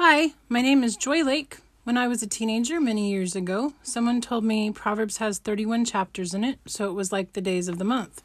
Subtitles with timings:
[0.00, 1.58] Hi, my name is Joi Lake.
[1.82, 6.34] When I was a teenager many years ago, someone told me Proverbs has 31 chapters
[6.34, 8.22] in it, so it was like the days of the month.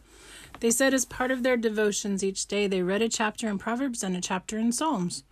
[0.60, 4.04] They said as part of their devotions each day, they read a chapter in Proverbs
[4.04, 5.24] and a chapter in Psalms.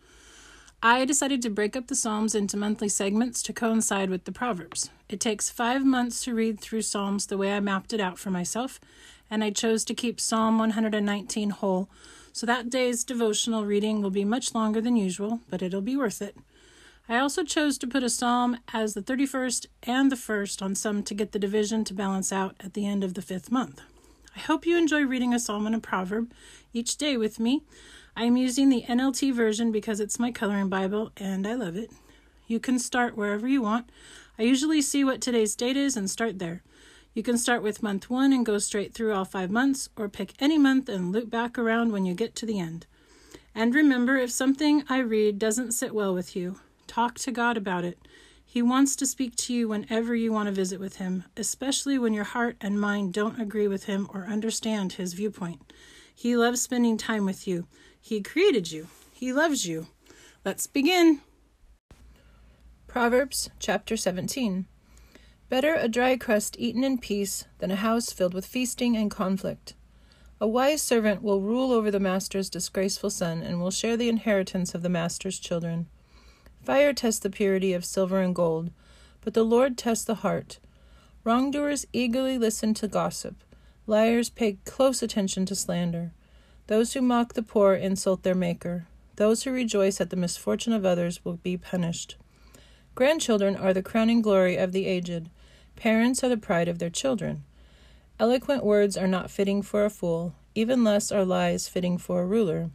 [0.82, 4.90] I decided to break up the Psalms into monthly segments to coincide with the Proverbs.
[5.10, 8.32] It takes five months to read through Psalms the way I mapped it out for
[8.32, 8.80] myself,
[9.30, 11.88] and I chose to keep Psalm 119 whole,
[12.34, 16.22] so that day's devotional reading will be much longer than usual, but it'll be worth
[16.22, 16.38] it.
[17.10, 21.04] I also chose to put a psalm as the 31st and the 1st on some
[21.04, 23.82] to get the division to balance out at the end of the fifth month.
[24.36, 26.32] I hope you enjoy reading a psalm and a proverb
[26.74, 27.64] each day with me.
[28.16, 31.92] I am using the NLT version because it's my coloring Bible and I love it.
[32.48, 33.90] You can start wherever you want.
[34.40, 36.64] I usually see what today's date is and start there.
[37.14, 40.34] You can start with month one and go straight through all five months, or pick
[40.40, 42.86] any month and loop back around when you get to the end.
[43.54, 47.84] And remember, if something I read doesn't sit well with you, talk to God about
[47.84, 48.00] it.
[48.46, 52.14] He wants to speak to you whenever you want to visit with Him, especially when
[52.14, 55.74] your heart and mind don't agree with Him or understand His viewpoint.
[56.16, 57.68] He loves spending time with you.
[58.00, 58.88] He created you.
[59.12, 59.88] He loves you.
[60.46, 61.22] Let's begin.
[62.88, 64.66] Proverbs chapter 17.
[65.52, 69.74] Better a dry crust eaten in peace than a house filled with feasting and conflict.
[70.40, 74.74] A wise servant will rule over the master's disgraceful son and will share the inheritance
[74.74, 75.88] of the master's children.
[76.64, 78.72] Fire tests the purity of silver and gold,
[79.20, 80.60] but the Lord tests the heart.
[81.26, 83.36] Wrongdoers eagerly listen to gossip.
[83.86, 86.14] Liars pay close attention to slander.
[86.68, 88.88] Those who mock the poor insult their Maker.
[89.18, 92.16] Those who rejoice at the misfortune of others will be punished.
[92.96, 95.30] Grandchildren are the crowning glory of the aged.
[95.82, 97.44] Parents are the pride of their children.
[98.20, 102.26] Eloquent words are not fitting for a fool, even less are lies fitting for a
[102.28, 102.70] ruler.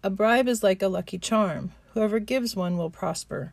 [0.00, 1.72] A bribe is like a lucky charm.
[1.92, 3.52] Whoever gives one will prosper.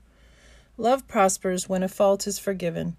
[0.77, 2.97] Love prospers when a fault is forgiven,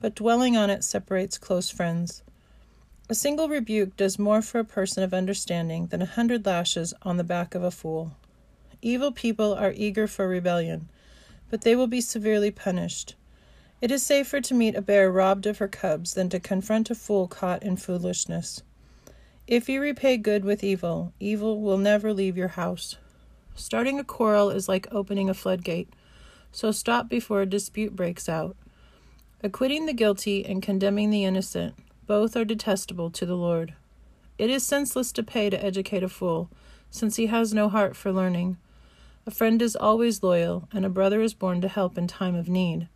[0.00, 2.24] but dwelling on it separates close friends.
[3.08, 7.18] A single rebuke does more for a person of understanding than a hundred lashes on
[7.18, 8.16] the back of a fool.
[8.82, 10.88] Evil people are eager for rebellion,
[11.50, 13.14] but they will be severely punished.
[13.82, 16.94] It is safer to meet a bear robbed of her cubs than to confront a
[16.94, 18.62] fool caught in foolishness.
[19.48, 22.96] If you repay good with evil, evil will never leave your house.
[23.56, 25.88] Starting a quarrel is like opening a floodgate,
[26.52, 28.56] so stop before a dispute breaks out.
[29.42, 31.74] Acquitting the guilty and condemning the innocent,
[32.06, 33.74] both are detestable to the Lord.
[34.38, 36.48] It is senseless to pay to educate a fool,
[36.88, 38.58] since he has no heart for learning.
[39.26, 42.48] A friend is always loyal, and a brother is born to help in time of
[42.48, 42.86] need.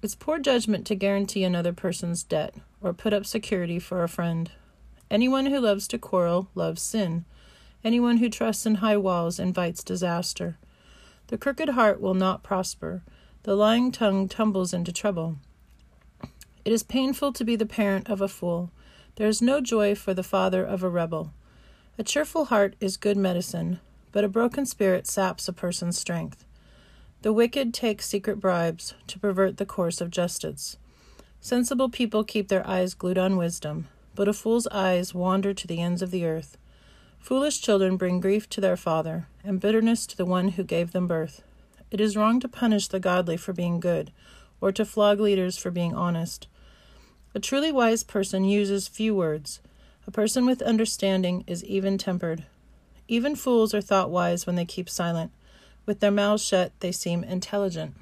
[0.00, 4.48] It's poor judgment to guarantee another person's debt or put up security for a friend.
[5.10, 7.24] Anyone who loves to quarrel loves sin.
[7.82, 10.56] Anyone who trusts in high walls invites disaster.
[11.26, 13.02] The crooked heart will not prosper.
[13.42, 15.38] The lying tongue tumbles into trouble.
[16.64, 18.70] It is painful to be the parent of a fool.
[19.16, 21.32] There is no joy for the father of a rebel.
[21.98, 23.80] A cheerful heart is good medicine,
[24.12, 26.44] but a broken spirit saps a person's strength.
[27.22, 30.76] The wicked take secret bribes to pervert the course of justice.
[31.40, 35.80] Sensible people keep their eyes glued on wisdom, but a fool's eyes wander to the
[35.80, 36.56] ends of the earth.
[37.18, 41.08] Foolish children bring grief to their father, and bitterness to the one who gave them
[41.08, 41.42] birth.
[41.90, 44.12] It is wrong to punish the godly for being good,
[44.60, 46.46] or to flog leaders for being honest.
[47.34, 49.60] A truly wise person uses few words.
[50.06, 52.44] A person with understanding is even tempered.
[53.08, 55.32] Even fools are thought wise when they keep silent.
[55.88, 57.94] With their mouths shut, they seem intelligent.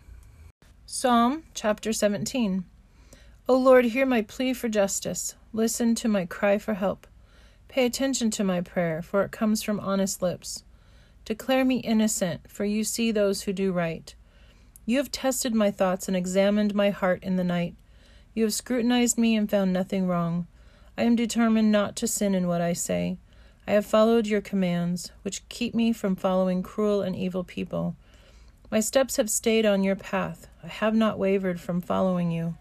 [0.87, 2.65] Psalm chapter 17
[3.49, 5.37] O Lord, hear my plea for justice.
[5.53, 7.07] Listen to my cry for help.
[7.69, 10.65] Pay attention to my prayer, for it comes from honest lips.
[11.25, 14.13] Declare me innocent, for you see those who do right.
[14.85, 17.77] You have tested my thoughts and examined my heart in the night.
[18.35, 20.49] You have scrutinized me and found nothing wrong.
[20.99, 23.19] I am determined not to sin in what I say.
[23.67, 27.97] I have followed your commands, which keep me from following cruel and evil people.
[28.71, 30.47] My steps have stayed on your path.
[30.63, 32.57] I have not wavered from following you.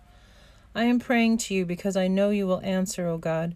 [0.73, 3.55] I am praying to you because I know you will answer, O God.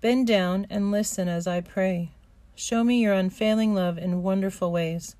[0.00, 2.10] Bend down and listen as I pray.
[2.54, 5.14] Show me your unfailing love in wonderful ways.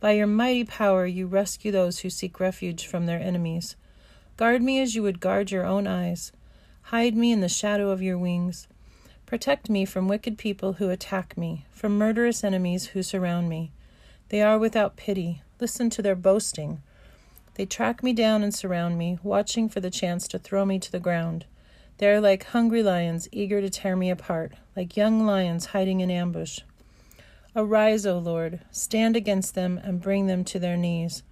[0.00, 3.74] By your mighty power, you rescue those who seek refuge from their enemies.
[4.36, 6.30] Guard me as you would guard your own eyes.
[6.82, 8.68] Hide me in the shadow of your wings.
[9.28, 13.70] Protect me from wicked people who attack me, from murderous enemies who surround me.
[14.30, 15.42] They are without pity.
[15.60, 16.80] Listen to their boasting.
[17.52, 20.90] They track me down and surround me, watching for the chance to throw me to
[20.90, 21.44] the ground.
[21.98, 26.10] They are like hungry lions, eager to tear me apart, like young lions hiding in
[26.10, 26.60] ambush.
[27.54, 31.22] Arise, O Lord, stand against them and bring them to their knees.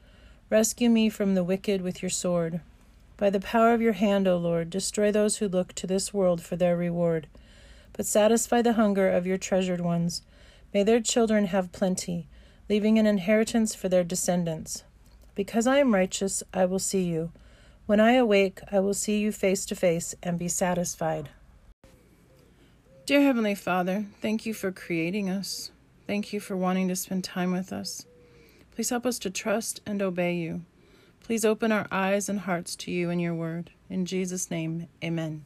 [0.51, 2.61] Rescue me from the wicked with your sword.
[3.17, 6.43] By the power of your hand, O Lord, destroy those who look to this world
[6.43, 7.27] for their reward.
[7.97, 10.23] But satisfy the hunger of your treasured ones.
[10.75, 12.29] May their children have plenty,
[12.69, 14.85] leaving an inheritance for their descendants.
[15.35, 17.33] Because I am righteous, I will see you.
[17.87, 21.31] When I awake, I will see you face to face and be satisfied.
[23.07, 25.71] Dear Heavenly Father, thank you for creating us.
[26.07, 28.05] Thank you for wanting to spend time with us.
[28.75, 30.63] Please help us to trust and obey you.
[31.23, 33.71] Please open our eyes and hearts to you and your word.
[33.89, 35.45] In Jesus' name, amen.